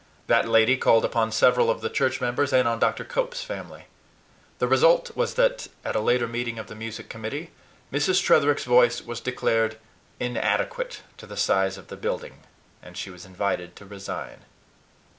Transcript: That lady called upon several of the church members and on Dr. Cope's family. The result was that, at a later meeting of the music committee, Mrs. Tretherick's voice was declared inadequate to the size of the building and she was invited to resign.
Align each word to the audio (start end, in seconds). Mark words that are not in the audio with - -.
That 0.25 0.47
lady 0.49 0.77
called 0.77 1.05
upon 1.05 1.31
several 1.31 1.69
of 1.69 1.81
the 1.81 1.87
church 1.91 2.19
members 2.19 2.51
and 2.51 2.67
on 2.67 2.79
Dr. 2.79 3.05
Cope's 3.05 3.43
family. 3.43 3.85
The 4.57 4.67
result 4.67 5.15
was 5.15 5.35
that, 5.35 5.67
at 5.85 5.95
a 5.95 5.99
later 5.99 6.27
meeting 6.27 6.57
of 6.57 6.65
the 6.65 6.73
music 6.73 7.07
committee, 7.07 7.51
Mrs. 7.93 8.19
Tretherick's 8.19 8.63
voice 8.65 9.03
was 9.03 9.21
declared 9.21 9.77
inadequate 10.19 11.01
to 11.17 11.27
the 11.27 11.37
size 11.37 11.77
of 11.77 11.89
the 11.89 11.97
building 11.97 12.39
and 12.81 12.97
she 12.97 13.11
was 13.11 13.27
invited 13.27 13.75
to 13.75 13.85
resign. 13.85 14.39